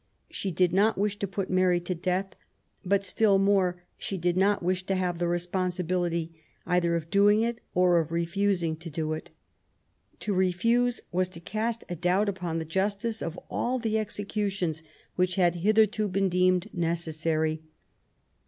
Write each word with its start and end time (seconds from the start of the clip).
She 0.31 0.49
did 0.49 0.73
not 0.73 0.97
wish 0.97 1.19
to 1.19 1.27
put 1.27 1.51
Mary 1.51 1.79
to 1.81 1.93
death; 1.93 2.33
but 2.83 3.05
still 3.05 3.37
more 3.37 3.83
she 3.99 4.17
did 4.17 4.35
not 4.35 4.63
wish 4.63 4.81
to 4.87 4.95
THE 4.95 4.95
CRISIS. 4.95 5.01
229 5.11 5.13
have 5.13 5.19
the 5.19 5.27
responsibility 5.31 6.41
either 6.65 6.95
of 6.95 7.11
doing 7.11 7.41
it 7.43 7.61
or 7.75 7.99
of 7.99 8.11
re 8.11 8.25
fusing 8.25 8.79
to 8.79 8.89
do 8.89 9.13
it. 9.13 9.29
To 10.21 10.33
refuse 10.33 11.01
was 11.11 11.29
to 11.29 11.39
cast 11.39 11.83
a 11.87 11.95
doubt 11.95 12.29
upon 12.29 12.57
the 12.57 12.65
justice 12.65 13.21
of 13.21 13.37
all 13.47 13.77
the 13.77 13.99
executions 13.99 14.81
which 15.17 15.35
had 15.35 15.53
hitherto 15.61 16.07
been 16.07 16.29
deemed 16.29 16.73
necessary. 16.73 17.61